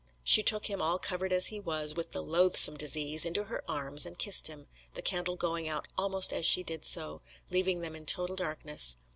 She 0.23 0.41
took 0.41 0.65
him, 0.65 0.81
all 0.81 0.97
covered 0.97 1.31
as 1.31 1.45
he 1.53 1.59
was 1.59 1.93
with 1.93 2.09
the 2.11 2.23
loathsome 2.23 2.75
disease, 2.75 3.23
into 3.23 3.43
her 3.43 3.63
arms 3.69 4.03
and 4.03 4.17
kissed 4.17 4.47
him, 4.47 4.65
the 4.95 5.01
candle 5.03 5.35
going 5.35 5.67
out 5.69 5.87
almost 5.95 6.33
as 6.33 6.43
she 6.43 6.63
did 6.63 6.83
so, 6.83 7.21
leaving 7.51 7.81
them 7.81 7.95
in 7.95 8.07
total 8.07 8.35
darkness. 8.35 8.95